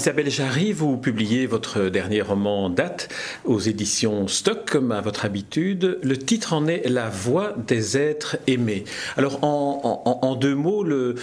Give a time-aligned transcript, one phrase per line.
[0.00, 3.10] Isabelle Jarry, vous publiez votre dernier roman Date
[3.44, 5.98] aux éditions Stock, comme à votre habitude.
[6.02, 8.84] Le titre en est La voix des êtres aimés.
[9.18, 11.16] Alors, en, deux mots, le,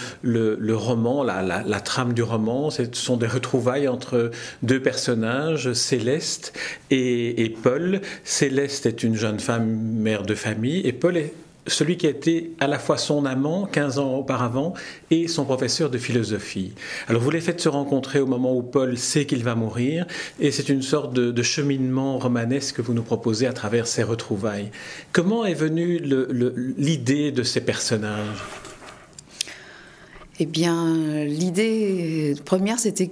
[0.76, 4.30] roman, la, trame du roman, ce sont des retrouvailles entre
[4.62, 6.56] deux personnages, Céleste
[6.92, 8.00] et Paul.
[8.22, 11.32] Céleste est une jeune femme mère de famille et Paul est
[11.68, 14.74] celui qui a été à la fois son amant 15 ans auparavant
[15.10, 16.72] et son professeur de philosophie.
[17.06, 20.06] Alors vous les faites se rencontrer au moment où Paul sait qu'il va mourir
[20.40, 24.70] et c'est une sorte de, cheminement romanesque que vous nous proposez à travers ces retrouvailles.
[25.12, 26.00] Comment est venue
[26.76, 28.42] l'idée de ces personnages?
[30.40, 33.10] Eh bien, l'idée première, c'était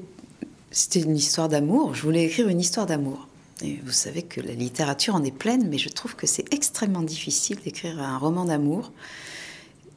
[0.94, 1.94] une histoire d'amour.
[1.94, 3.26] Je voulais écrire une histoire d'amour.
[3.62, 7.56] Vous savez que la littérature en est pleine, mais je trouve que c'est extrêmement difficile
[7.64, 8.92] d'écrire un roman d'amour.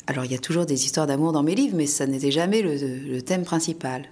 [0.08, 2.62] Alors il y a toujours des histoires d'amour dans mes livres, mais ça n'était jamais
[2.62, 4.06] le, thème principal.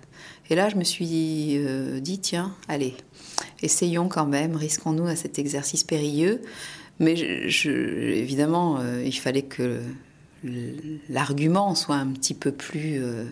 [0.50, 2.96] Et là, je me suis euh, dit, tiens, allez,
[3.62, 6.42] essayons quand même, risquons-nous à cet exercice périlleux.
[7.00, 9.80] Mais évidemment, euh, il fallait que
[11.10, 13.02] l'argument soit un petit peu plus...
[13.02, 13.26] Euh,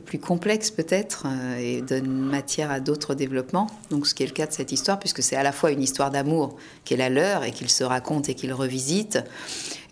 [0.00, 3.66] plus complexe peut-être euh, et donne matière à d'autres développements.
[3.90, 5.82] Donc ce qui est le cas de cette histoire, puisque c'est à la fois une
[5.82, 9.22] histoire d'amour qui est la leur et qu'ils se racontent et qu'ils revisitent,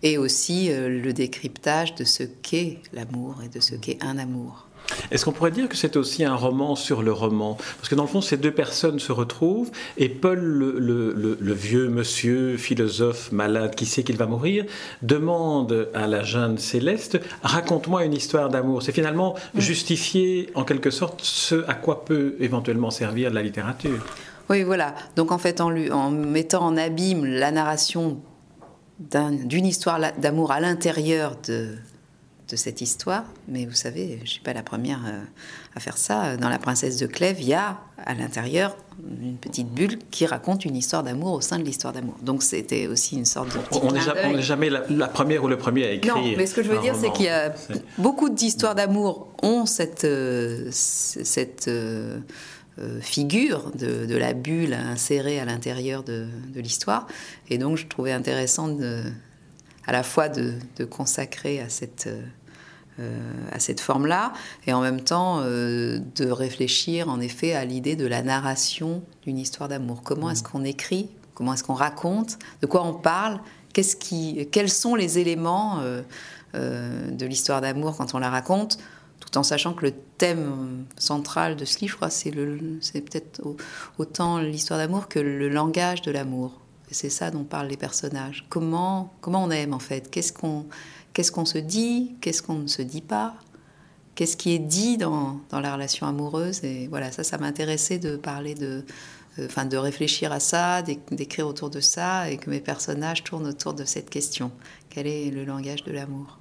[0.02, 4.69] et aussi euh, le décryptage de ce qu'est l'amour et de ce qu'est un amour.
[5.10, 7.56] Est-ce qu'on pourrait dire que c'est aussi un roman sur le roman?
[7.76, 12.56] Parce que dans le fond, ces deux personnes se retrouvent et Paul, le, vieux monsieur
[12.56, 14.64] philosophe malade qui sait qu'il va mourir,
[15.02, 18.82] demande à la jeune Céleste Raconte-moi une histoire d'amour.
[18.82, 19.60] C'est finalement mm.
[19.60, 24.04] justifier en quelque sorte ce à quoi peut éventuellement servir la littérature.
[24.48, 24.94] Oui, voilà.
[25.16, 28.20] Donc en fait, en, en mettant en abîme la narration
[28.98, 31.68] d'une histoire d'amour à l'intérieur de,
[32.50, 35.22] de cette histoire, mais vous savez, je ne suis pas la première euh,
[35.76, 36.36] à faire ça.
[36.36, 38.76] Dans La Princesse de Clèves, il y a à l'intérieur
[39.22, 42.16] une petite bulle qui raconte une histoire d'amour au sein de l'histoire d'amour.
[42.22, 43.60] Donc c'était aussi une sorte de...
[43.82, 46.16] on n'est jamais, la, première ou le premier à écrire.
[46.16, 47.54] Non, mais ce que je veux dire, c'est qu'il y a
[47.98, 52.20] beaucoup d'histoires d'amour ont cette, euh, cette euh,
[53.00, 57.06] figure de, la bulle insérée à l'intérieur de, de l'histoire.
[57.48, 59.02] Et donc je trouvais intéressant de,
[59.86, 62.08] à la fois de, de consacrer à cette
[63.50, 64.32] à cette forme-là,
[64.66, 69.38] et en même temps euh, de réfléchir en effet à l'idée de la narration d'une
[69.38, 70.02] histoire d'amour.
[70.02, 71.08] Comment est-ce qu'on écrit?
[71.34, 72.38] Comment est-ce qu'on raconte?
[72.60, 73.40] De quoi on parle?
[73.72, 76.02] Qui, Quels sont les éléments euh,
[77.10, 78.78] de l'histoire d'amour quand on la raconte?
[79.20, 82.34] Tout en sachant que le thème central de ce livre, je crois, c'est,
[82.80, 83.40] c'est peut-être
[83.98, 86.59] autant l'histoire d'amour que le langage de l'amour.
[86.90, 88.44] C'est ça dont parlent les personnages.
[88.48, 90.10] Comment, comment on aime en fait?
[90.10, 90.66] Qu'est-ce qu'on,
[91.12, 92.14] Qu'est-ce qu'on se dit?
[92.20, 93.34] Qu'est-ce qu'on ne se dit pas?
[94.14, 96.62] Qu'est-ce qui est dit dans, dans, la relation amoureuse?
[96.64, 98.84] Et voilà, ça, ça m'intéressait de parler de,
[99.38, 103.46] euh, enfin, de réfléchir à ça, d'écrire autour de ça, et que mes personnages tournent
[103.46, 104.52] autour de cette question.
[104.88, 106.39] Quel est le langage de l'amour?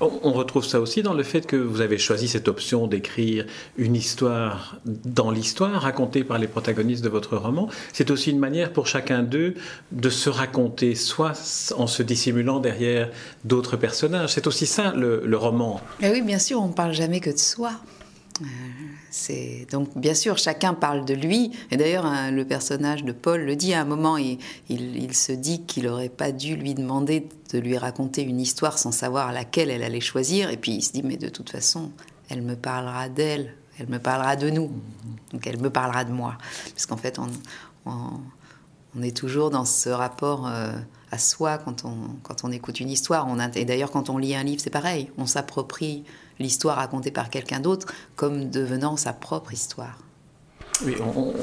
[0.00, 3.46] On retrouve ça aussi dans le fait que vous avez choisi cette option d'écrire
[3.76, 7.68] une histoire dans l'histoire racontée par les protagonistes de votre roman.
[7.92, 9.54] C'est aussi une manière pour chacun d'eux
[9.92, 11.32] de se raconter, soit
[11.76, 13.10] en se dissimulant derrière
[13.44, 14.34] d'autres personnages.
[14.34, 15.80] C'est aussi ça le, roman.
[16.00, 17.72] Eh oui, bien sûr, on ne parle jamais que de soi.
[19.10, 21.52] C'est donc bien sûr chacun parle de lui.
[21.70, 24.38] Et d'ailleurs hein, le personnage de Paul le dit à un moment il,
[24.68, 28.92] il, se dit qu'il n'aurait pas dû lui demander de lui raconter une histoire sans
[28.92, 30.50] savoir laquelle elle allait choisir.
[30.50, 31.90] Et puis il se dit mais de toute façon
[32.28, 33.54] elle me parlera d'elle.
[33.78, 34.70] Elle me parlera de nous.
[35.32, 36.36] Donc elle me parlera de moi.
[36.70, 40.72] Parce qu'en fait on, est toujours dans ce rapport euh,
[41.12, 43.26] à soi quand on, quand on écoute une histoire.
[43.54, 45.10] Et d'ailleurs quand on lit un livre c'est pareil.
[45.16, 46.04] On s'approprie
[46.38, 47.86] l'histoire racontée par quelqu'un d'autre
[48.16, 49.98] comme devenant sa propre histoire.
[50.84, 50.94] Oui,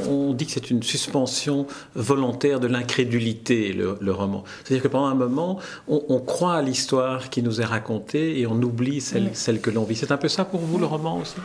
[0.08, 4.46] on, dit que c'est une suspension volontaire de l'incrédulité, le, roman.
[4.64, 5.60] C'est-à-dire que pendant un moment,
[5.90, 9.84] on, croit à l'histoire qui nous est racontée et on oublie celle, celle que l'on
[9.84, 9.96] vit.
[9.96, 11.36] C'est un peu ça pour vous, le roman aussi?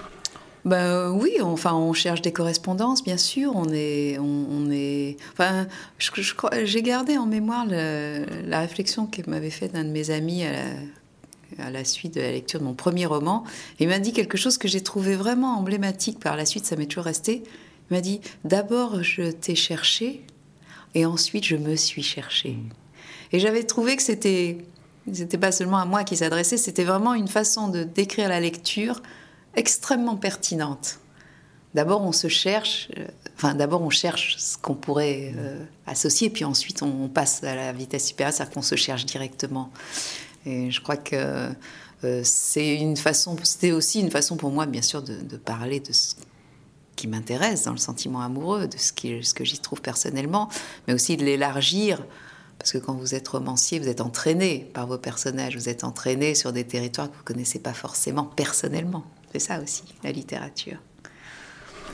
[0.64, 3.52] Ben oui, enfin, on cherche des correspondances, bien sûr.
[3.56, 5.16] On est, on, est.
[5.32, 5.66] Enfin,
[5.98, 10.58] j'ai gardé en mémoire la réflexion que m'avait faite un de mes amis à la,
[11.60, 13.44] à la suite de la lecture de mon premier roman.
[13.78, 16.86] il m'a dit quelque chose que j'ai trouvé vraiment emblématique par la suite, ça m'est
[16.86, 17.42] toujours resté.
[17.90, 20.24] Il m'a dit D'abord, je t'ai cherché,
[20.94, 22.56] et ensuite, je me suis cherché.
[23.32, 24.58] Et j'avais trouvé que c'était.
[25.12, 29.02] C'était pas seulement à moi qui s'adressait, c'était vraiment une façon de décrire la lecture
[29.56, 31.00] extrêmement pertinente.
[31.74, 33.06] D'abord, on se cherche, euh,
[33.36, 37.72] enfin, d'abord, on cherche ce qu'on pourrait euh, associer, puis ensuite, on, passe à la
[37.72, 39.70] vitesse supérieure, c'est-à-dire qu'on se cherche directement.
[40.46, 41.50] Et je crois que
[42.04, 45.92] euh, c'est une façon, c'était aussi une façon pour moi, bien sûr, de, parler de
[45.92, 46.14] ce
[46.96, 48.92] qui m'intéresse dans le sentiment amoureux, de ce,
[49.22, 50.48] ce que j'y trouve personnellement,
[50.86, 52.04] mais aussi de l'élargir.
[52.58, 56.34] Parce que quand vous êtes romancier, vous êtes entraîné par vos personnages, vous êtes entraîné
[56.34, 59.04] sur des territoires que vous ne connaissez pas forcément personnellement.
[59.32, 60.78] C'est ça aussi, la littérature.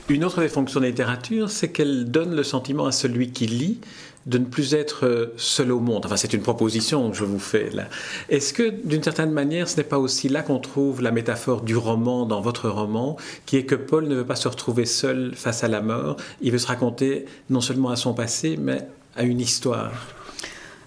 [0.08, 3.49] Une autre des fonctions de la littérature, c'est qu'elle donne le sentiment à celui qui
[3.49, 3.81] lit
[4.26, 6.06] de ne plus être euh, seul au monde.
[6.06, 7.88] Enfin, c'est une proposition que je vous fais là.
[8.29, 11.76] Est-ce que, d'une certaine manière, ce n'est pas aussi là qu'on trouve la métaphore du
[11.76, 13.17] roman dans votre roman,
[13.47, 16.53] qui est que Paul ne veut pas se retrouver seul face à la mort, il
[16.53, 18.87] veut se raconter non seulement à son passé, mais
[19.17, 19.93] à une histoire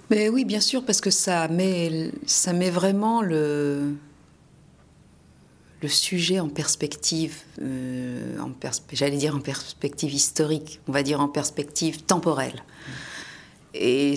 [0.10, 3.95] Mais oui, bien sûr, parce que ça met, ça met vraiment le,
[5.81, 8.35] le sujet en perspective, euh,
[8.91, 12.63] j'allais dire en perspective historique, on va dire en perspective temporelle.
[13.73, 14.15] Et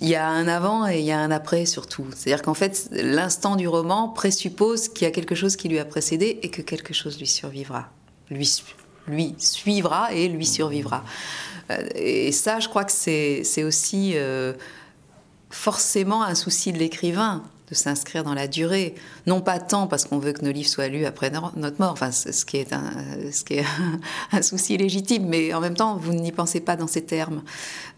[0.00, 2.06] il y a un avant et il y a un après surtout.
[2.14, 5.84] C'est-à-dire qu'en fait, l'instant du roman présuppose qu'il y a quelque chose qui lui a
[5.84, 7.90] précédé et que quelque chose lui survivra.
[8.30, 11.04] Lui, suivra et lui survivra.
[11.70, 14.52] Euh, et ça, je crois que c'est aussi euh,
[15.50, 18.94] forcément un souci de l'écrivain de s'inscrire dans la durée.
[19.26, 22.12] Non pas tant parce qu'on veut que nos livres soient lus après notre mort, enfin,
[22.12, 22.90] ce qui est, un,
[23.32, 23.64] ce qui est
[24.32, 27.42] un, souci légitime, mais en même temps, vous n'y pensez pas dans ces termes.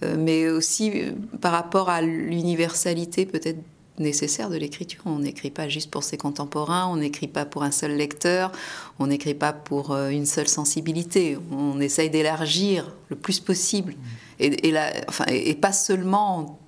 [0.03, 3.59] Euh, mais aussi euh, par rapport à l'universalité peut-être
[3.99, 5.03] nécessaire de l'écriture.
[5.07, 8.53] On n'écrit pas juste pour ses contemporains, on n'écrit pas pour un seul lecteur,
[8.99, 11.37] on n'écrit pas pour euh, une seule sensibilité.
[11.51, 13.95] On essaye d'élargir le plus possible.
[14.39, 14.75] Et, et,
[15.09, 16.61] enfin, et pas seulement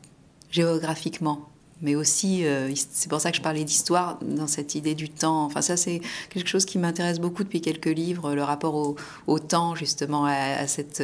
[0.51, 1.50] géographiquement
[1.83, 5.45] mais aussi, euh, c'est pour ça que je parlais d'histoire dans cette idée du temps.
[5.45, 6.01] Enfin, ça, c'est
[6.31, 8.97] quelque chose qui m'intéresse beaucoup depuis quelques livres, le rapport
[9.27, 11.03] au, temps, justement, à, cette,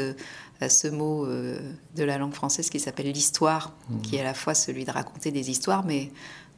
[0.61, 1.59] à ce mot euh,
[1.97, 4.01] de la langue française qui s'appelle l'histoire, mmh.
[4.03, 6.11] qui est à la fois celui de raconter des histoires, mais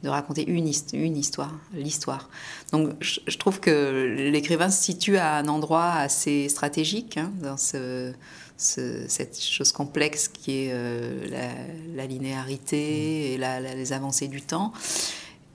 [0.03, 2.29] de raconter une, une histoire, l'histoire.
[2.71, 8.13] Donc, je, trouve que l'écrivain se situe à un endroit assez stratégique hein, dans ce
[8.59, 11.53] cette chose complexe qui est euh,
[11.95, 14.73] la, linéarité et les avancées du temps,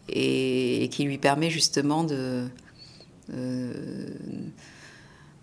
[0.08, 2.46] et, qui lui permet justement de,
[3.34, 4.06] euh,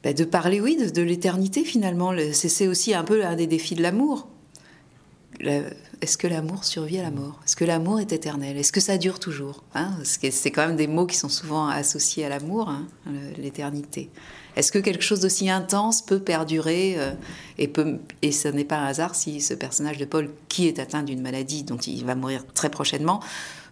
[0.04, 2.14] bah, de parler, oui, de, l'éternité finalement.
[2.34, 4.28] C'est aussi un peu un des défis de l'amour.
[6.02, 7.40] Est-ce que l'amour survit à la mort?
[7.46, 8.58] Est-ce que l'amour est éternel?
[8.58, 9.92] Est-ce que ça dure toujours hein?
[10.04, 12.88] C'est quand même des mots qui sont souvent associés à l'amour, hein,
[13.38, 14.10] l'éternité.
[14.56, 17.14] Est-ce que quelque chose d'aussi intense peut perdurer euh,
[17.60, 20.80] et, peut, et ce n'est pas un hasard si ce personnage de Paul, qui est
[20.80, 23.22] atteint d'une maladie dont il va mourir très prochainement,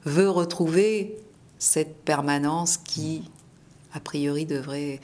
[0.05, 1.17] veut retrouver
[1.57, 3.23] cette permanence qui,
[3.93, 5.01] a priori, devrait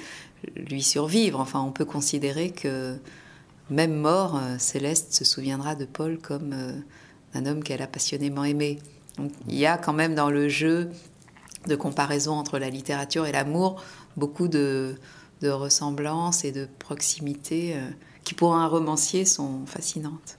[0.56, 1.40] lui survivre?
[1.40, 2.98] Enfin, on peut considérer que
[3.72, 6.72] même mort, euh, Céleste se souviendra de Paul comme euh,
[7.36, 8.80] un homme qu'elle a passionnément aimé.
[9.18, 10.90] Donc, il y a quand même dans le jeu
[11.68, 13.82] de comparaison entre la littérature et l'amour
[14.18, 14.96] beaucoup de,
[15.42, 17.80] de ressemblance et de proximité euh,
[18.24, 20.38] qui pour un romancier sont fascinantes.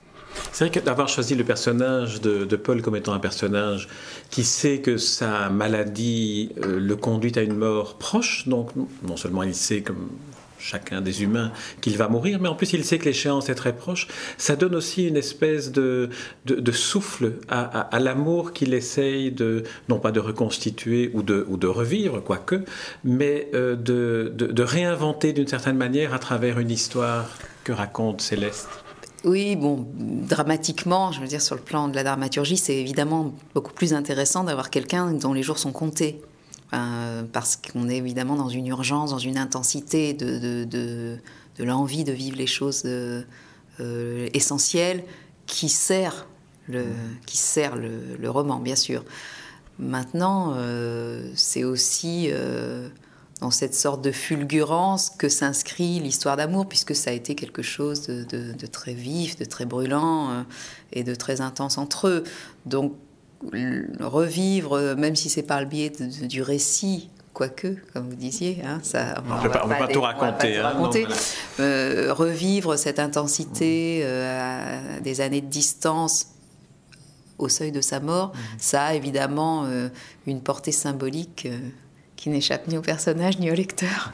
[0.51, 3.87] C'est vrai d'avoir choisi le personnage de, Paul comme étant un personnage
[4.29, 9.43] qui sait que sa maladie euh, le conduit à une mort proche, donc non seulement
[9.43, 10.09] il sait comme
[10.59, 13.75] chacun des humains qu'il va mourir, mais en plus il sait que l'échéance est très
[13.75, 14.07] proche.
[14.37, 16.09] Ça donne aussi une espèce de,
[16.45, 21.67] de, souffle à, l'amour qu'il essaye de, non pas de reconstituer ou de, ou de
[21.67, 22.63] revivre, quoique,
[23.03, 27.29] mais euh, de, de réinventer d'une certaine manière à travers une histoire
[27.63, 28.69] que raconte Céleste.
[29.23, 33.73] Oui, bon, dramatiquement, je veux dire, sur le plan de la dramaturgie, c'est évidemment beaucoup
[33.73, 36.21] plus intéressant d'avoir quelqu'un dont les jours sont comptés.
[36.73, 41.17] Euh, parce qu'on est évidemment dans une urgence, dans une intensité de, de,
[41.57, 43.21] de, l'envie de vivre les choses euh,
[43.79, 45.03] euh, essentielles
[45.45, 46.27] qui sert
[46.67, 46.83] le,
[47.25, 49.05] qui sert le, roman, bien sûr.
[49.79, 50.57] Maintenant,
[51.35, 52.29] c'est aussi
[53.39, 58.07] dans cette sorte de fulgurance que s'inscrit l'histoire d'amour, puisque ça a été quelque chose
[58.07, 60.43] de, de, très vif, de très brûlant
[60.91, 62.23] et de très intense entre eux.
[62.65, 62.93] Donc
[63.99, 65.91] revivre, même si c'est par le biais
[66.23, 70.59] du récit, quoique, comme vous disiez, hein, ça, on ne peut pas, tout raconter.
[71.59, 76.29] revivre cette intensité euh, à des années de distance
[77.37, 78.39] au seuil de sa mort, mmh.
[78.57, 79.89] ça a évidemment euh,
[80.25, 81.59] une portée symbolique euh,
[82.15, 84.13] qui n'échappe ni au personnage ni au lecteur.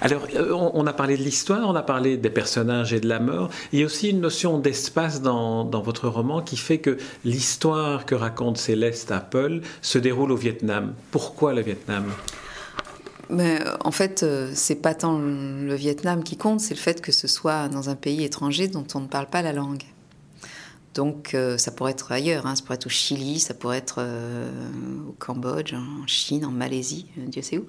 [0.00, 3.20] Alors, euh, on a parlé de l'histoire, on a parlé des personnages et de la
[3.20, 3.50] mort.
[3.72, 8.14] Il y a aussi une notion d'espace dans, votre roman qui fait que l'histoire que
[8.14, 10.94] raconte Céleste Paul se déroule au Vietnam.
[11.10, 12.04] Pourquoi le Vietnam?
[13.30, 17.12] Mais en fait, euh, c'est pas tant le Vietnam qui compte, c'est le fait que
[17.12, 19.84] ce soit dans un pays étranger dont on ne parle pas la langue.
[20.94, 22.54] Donc ça pourrait être ailleurs, hein.
[22.54, 24.04] ça pourrait être au Chili, ça pourrait être
[25.08, 27.64] au Cambodge, en Chine, en Malaisie, Dieu sait où.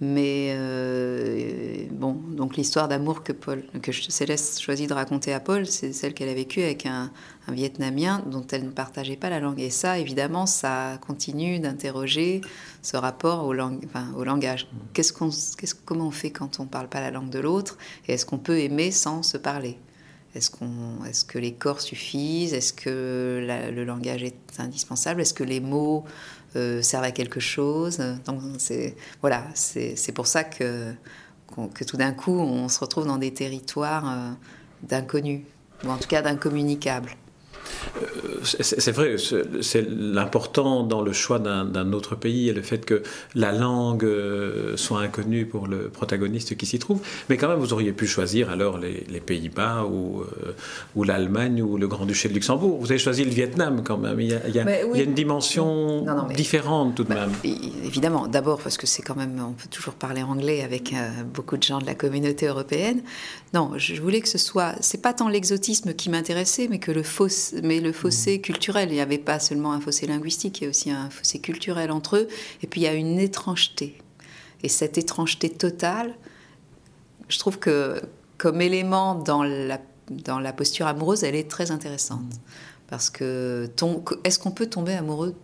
[0.00, 5.66] Mais euh, bon, donc l'histoire d'amour que Paul, que Céleste choisit de raconter à Paul,
[5.66, 7.10] c'est celle qu'elle a vécue avec un,
[7.46, 9.60] Vietnamien dont elle ne partageait pas la langue.
[9.60, 12.40] Et ça, évidemment, ça continue d'interroger
[12.80, 14.66] ce rapport au, au langage.
[14.94, 17.76] Qu'est-ce qu'on, qu'est-ce, comment on fait quand on ne parle pas la langue de l'autre
[18.08, 19.78] Et est-ce qu'on peut aimer sans se parler?
[20.34, 22.54] Est-ce, qu'on, est-ce que les corps suffisent?
[22.54, 25.20] Est-ce que le langage est indispensable?
[25.20, 26.04] Est-ce que les mots
[26.56, 27.98] euh, servent à quelque chose.
[28.26, 30.92] Donc c'est voilà, c'est pour ça que,
[31.74, 34.30] que tout d'un coup on se retrouve dans des territoires euh,
[34.82, 35.42] d'inconnus,
[35.84, 37.16] ou en tout cas d'incommunicables.
[37.96, 39.16] Euh, c'est vrai,
[39.60, 43.02] c'est l'important dans le choix d'un autre pays et le fait que
[43.34, 47.00] la langue euh, soit inconnue pour le protagoniste qui s'y trouve.
[47.28, 50.54] Mais quand même, vous auriez pu choisir alors les, Pays-Bas ou, euh,
[50.94, 52.78] ou l'Allemagne ou le Grand-Duché de Luxembourg.
[52.78, 54.20] Vous avez choisi le Vietnam quand même.
[54.20, 56.04] Il y a, il y a, une dimension
[56.34, 57.32] différente tout de bah, même.
[57.84, 60.94] Évidemment, d'abord parce que c'est quand même, on peut toujours parler anglais avec
[61.32, 63.02] beaucoup de gens de la communauté européenne.
[63.54, 67.02] Non, je voulais que ce soit, c'est pas tant l'exotisme qui m'intéressait, mais que le
[67.02, 67.28] faux,
[67.62, 68.40] mais le fossé mmh.
[68.40, 68.88] culturel.
[68.90, 71.90] Il n'y avait pas seulement un fossé linguistique, il y a aussi un fossé culturel
[71.90, 72.28] entre eux.
[72.62, 73.96] Et puis il y a une étrangeté.
[74.64, 76.14] Et cette étrangeté totale,
[77.28, 78.02] je trouve que
[78.38, 79.78] comme élément dans la,
[80.10, 82.24] dans la posture amoureuse, elle est très intéressante.
[82.24, 82.38] Mmh.
[82.88, 83.70] Parce que
[84.24, 85.34] est-ce qu'on peut tomber amoureux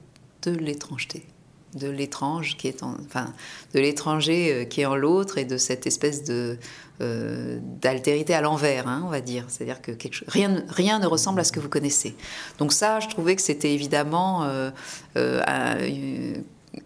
[0.43, 1.27] de l'étrangeté?
[1.75, 3.33] De l'étrange qui est en, enfin,
[3.75, 6.59] de l'étranger euh, qui est en l'autre et de cette espèce de
[7.01, 9.45] euh, d'altérité à l'envers, hein, on va dire.
[9.49, 12.15] C'est-à-dire que quelque chose, rien, rien ne ressemble à ce que vous connaissez.
[12.59, 14.71] Donc ça, je trouvais que c'était évidemment euh,
[15.17, 16.35] euh,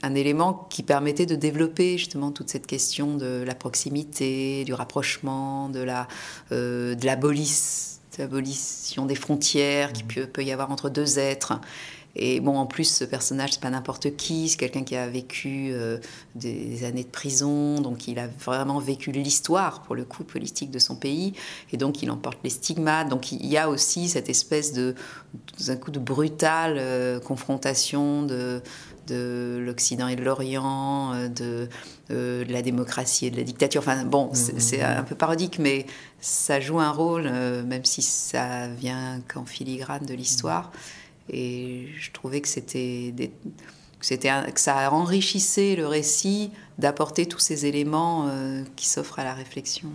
[0.03, 5.69] un, élément qui permettait de développer justement toute cette question de la proximité, du rapprochement,
[5.69, 6.09] de la
[6.51, 11.61] de l'abolition des frontières qui peut, peut y avoir entre deux êtres.
[12.17, 15.71] Et bon, en plus, ce personnage, c'est pas n'importe qui, c'est quelqu'un qui a vécu
[15.73, 15.99] euh,
[16.37, 20.79] des, années de prison, donc il a vraiment vécu l'histoire, pour le coup, politique de
[20.79, 21.33] son pays,
[21.73, 23.09] et donc il emporte les stigmates.
[23.09, 24.95] Donc il y a aussi cette espèce de,
[25.67, 28.63] un coup de brutale euh, confrontation de,
[29.09, 31.69] de l'Occident et de l'Orient, euh, de,
[32.11, 33.81] de, la démocratie et de la dictature.
[33.81, 34.99] Enfin, bon, c'est mmh.
[34.99, 35.87] un peu parodique, mais
[36.21, 40.71] ça joue un rôle, même si ça vient qu'en filigrane de l'histoire.
[41.31, 43.15] Et je trouvais que c'était
[44.11, 49.89] que ça enrichissait le récit d'apporter tous ces éléments euh, qui s'offrent à la réflexion.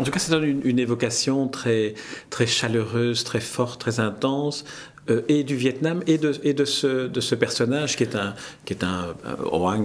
[0.00, 1.94] En tout cas, c'est une, une, évocation très,
[2.30, 4.64] très chaleureuse, très forte, très intense,
[5.10, 8.34] euh, et du Vietnam, et de, et de, ce, de ce personnage qui est un,
[8.64, 9.14] qui est un,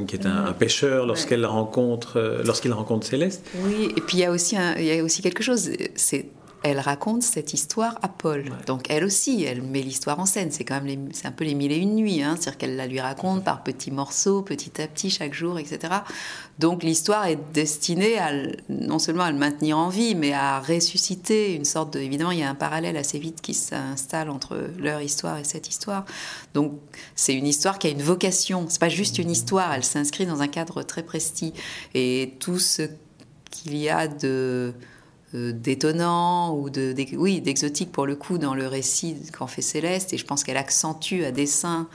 [0.08, 3.46] qui est un, pêcheur lorsqu'elle rencontre, euh, lorsqu'il rencontre Céleste.
[3.64, 6.28] Oui, et puis il y a aussi, il y a aussi quelque chose, c'est
[6.64, 8.46] elle raconte cette histoire à Paul.
[8.66, 10.52] Donc elle aussi, elle met l'histoire en scène.
[10.52, 12.22] C'est quand même, c'est un peu les mille et une nuits.
[12.22, 12.36] Hein.
[12.36, 15.94] C'est-à-dire qu'elle la lui raconte par petits morceaux, petit à petit, chaque jour, etc.
[16.60, 18.32] Donc l'histoire est destinée à
[18.70, 22.00] non seulement à le maintenir en vie, mais à ressusciter une sorte de.
[22.00, 25.70] Évidemment, il y a un parallèle assez vite qui s'installe entre leur histoire et cette
[25.70, 26.06] histoire.
[26.54, 26.74] Donc
[27.16, 28.66] c'est une histoire qui a une vocation.
[28.70, 29.74] C'est pas juste une histoire.
[29.74, 31.54] Elle s'inscrit dans un cadre très précis.
[31.94, 32.84] Et tout ce
[33.52, 34.74] qu'il y a de
[35.34, 40.18] d'étonnant ou de, oui d'exotique pour le coup dans le récit qu'en fait Céleste et
[40.18, 41.88] je pense qu'elle accentue à dessein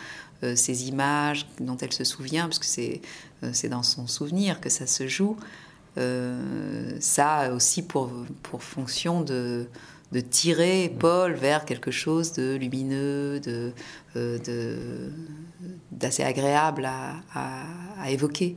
[0.44, 3.00] euh, ces images dont elle se souvient parce que c'est
[3.42, 5.36] euh, dans son souvenir que ça se joue
[7.00, 8.10] ça a aussi pour,
[8.42, 9.66] pour fonction de,
[10.12, 13.72] de tirer Paul vers quelque chose de lumineux, de,
[15.90, 18.56] d'assez agréable à, à évoquer.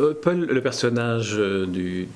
[0.00, 2.08] Euh, Paul, le personnage euh, du,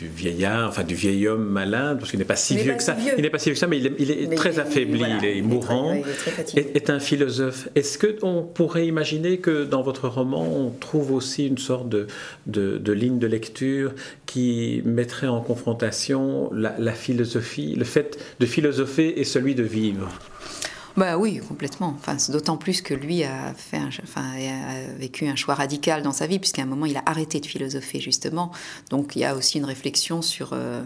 [0.00, 3.22] vieillard, enfin du vieil homme malin, parce qu'il n'est pas si vieux que ça, il
[3.22, 5.94] n'est pas si vieux que ça, mais il est, très affaibli, il est mourant,
[6.54, 7.68] est, un philosophe.
[7.74, 12.06] Est-ce qu'on pourrait imaginer que dans votre roman, on trouve aussi une sorte de,
[12.46, 13.92] de, ligne de lecture
[14.26, 20.08] qui mettrait en confrontation la philosophie, le fait de philosopher et celui de vivre?
[20.96, 21.96] Bah oui, complètement.
[21.98, 26.28] Enfin, d'autant plus que lui a, fait enfin, a vécu un choix radical dans sa
[26.28, 28.52] vie, puisqu'à un moment, il a arrêté de philosopher, justement.
[28.90, 30.82] Donc, il y a aussi une réflexion sur, euh,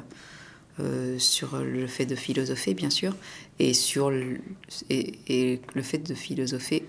[0.80, 3.14] euh, sur le fait de philosopher, bien sûr,
[3.58, 4.38] et sur le,
[4.88, 6.84] et, le fait de philosopher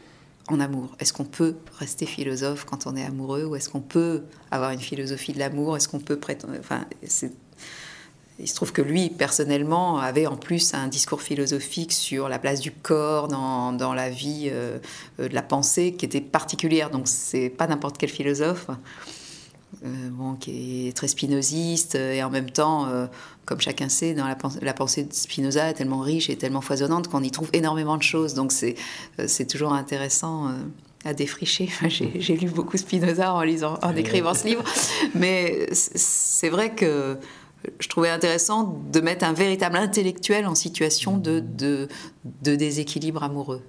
[0.48, 0.96] en amour.
[1.00, 4.80] Est-ce qu'on peut rester philosophe quand on est amoureux, ou est-ce qu'on peut avoir une
[4.80, 5.76] philosophie de l'amour?
[5.76, 6.54] Est-ce qu'on peut prétendre...
[6.58, 7.34] Enfin, c'est
[8.40, 12.60] il se trouve que lui, personnellement, avait en plus un discours philosophique sur la place
[12.60, 14.80] du corps dans, dans la vie euh,
[15.18, 16.90] de la pensée qui était particulière.
[16.90, 18.68] Donc, c'est pas n'importe quel philosophe.
[19.84, 22.88] bon, qui est très spinoziste et en même temps,
[23.46, 27.08] comme chacun sait, dans la, la, pensée de Spinoza est tellement riche et tellement foisonnante
[27.08, 28.34] qu'on y trouve énormément de choses.
[28.34, 28.76] Donc c'est
[29.28, 30.52] c'est toujours intéressant
[31.06, 31.70] à défricher.
[31.88, 34.64] J'ai lu beaucoup Spinoza en lisant, en écrivant ce livre,
[35.16, 37.18] mais c'est vrai que
[37.80, 41.88] je trouvais intéressant de mettre un véritable intellectuel en situation de, de,
[42.42, 43.62] de déséquilibre amoureux.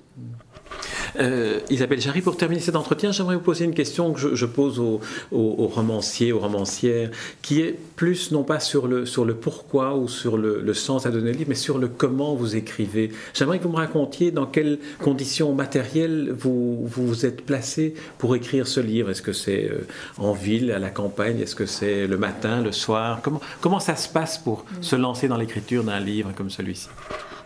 [1.19, 4.79] Euh, Isabelle Jarry, pour terminer cet entretien, j'aimerais vous poser une question que je, pose
[4.79, 5.00] aux,
[5.33, 7.11] romanciers, aux romancières,
[7.43, 11.11] qui est plus non pas sur le, sur le pourquoi ou sur le, sens à
[11.11, 13.11] donner au livre, mais sur le comment vous écrivez.
[13.35, 18.67] J'aimerais que vous me racontiez dans quelles conditions matérielles vous vous, êtes placé pour écrire
[18.67, 19.11] ce livre.
[19.11, 19.87] Est-ce que c'est euh,
[20.17, 21.40] en ville, à la campagne?
[21.40, 23.21] Est-ce que c'est le matin, le soir?
[23.23, 24.83] Comment, comment ça se passe pour mm.
[24.83, 26.88] se lancer dans l'écriture d'un livre comme celui-ci?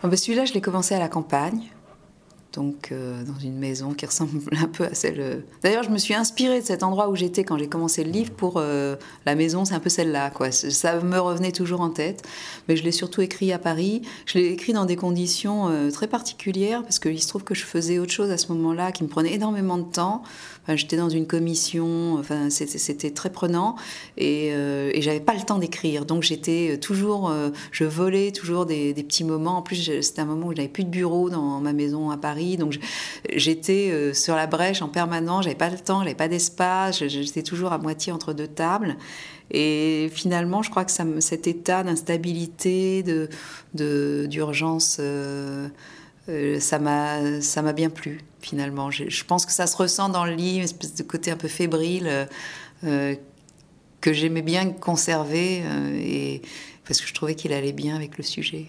[0.03, 1.63] Ah ben, Celui-là, je l'ai commencé à la campagne
[2.55, 5.19] donc euh, dans une maison qui ressemble un peu à celle.
[5.19, 8.11] Euh, d'ailleurs, je me suis inspirée de cet endroit où j'étais quand j'ai commencé le
[8.11, 8.95] livre pour euh,
[9.25, 10.51] la maison, c'est un peu celle-là, quoi.
[10.51, 12.23] Ça me revenait toujours en tête,
[12.67, 14.01] mais je l'ai surtout écrit à Paris.
[14.25, 17.99] Je l'ai écrit dans des conditions très particulières parce qu'il se trouve que je faisais
[17.99, 20.23] autre chose à ce moment-là qui me prenait énormément de temps.
[20.67, 23.75] J'étais dans une commission, enfin, c'était très prenant
[24.17, 26.05] et, et j'avais pas le temps d'écrire.
[26.05, 27.31] Donc j'étais toujours,
[27.71, 29.57] je volais toujours des, petits moments.
[29.57, 32.44] En plus, c'était un moment où j'avais plus de bureau dans ma maison à Paris.
[32.57, 32.77] Donc
[33.33, 37.43] j'étais euh, sur la brèche en permanence, j'avais pas le temps, j'avais pas d'espace, j'étais
[37.43, 38.95] toujours à moitié entre deux tables.
[39.51, 43.03] Et finalement, je crois que cet état d'instabilité,
[43.73, 45.69] d'urgence, de,
[46.27, 48.91] euh, ça m'a bien plu finalement.
[48.91, 51.47] Je, pense que ça se ressent dans le livre, une espèce de côté un peu
[51.47, 52.25] fébrile euh,
[52.83, 53.15] euh
[54.01, 56.43] que j'aimais bien conserver euh, et
[56.85, 58.67] parce que je trouvais qu'il allait bien avec le sujet.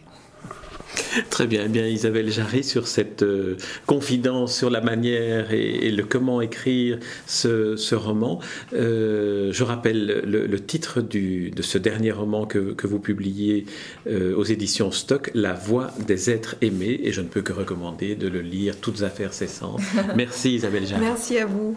[1.31, 6.05] Très bien, eh bien Isabelle Jarry, sur cette euh, confidence sur la manière et, le
[6.05, 8.41] comment écrire ce, roman.
[8.73, 13.67] Euh, je rappelle le, titre de ce dernier roman que, vous publiez
[14.07, 18.15] euh, aux éditions Stock, La voix des êtres aimés, et je ne peux que recommander
[18.15, 19.81] de le lire, toutes affaires cessantes.
[20.17, 21.05] Merci Isabelle Jarry.
[21.05, 21.77] Merci à vous.